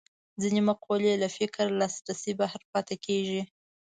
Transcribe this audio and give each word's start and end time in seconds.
ځینې 0.41 0.61
مقولې 0.69 1.13
له 1.23 1.27
فکر 1.37 1.65
لاسرسي 1.79 2.31
بهر 2.39 2.61
پاتې 2.71 2.95
کېږي 3.05 3.41